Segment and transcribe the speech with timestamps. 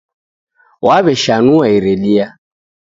[0.85, 2.25] Waw'eshanua iridia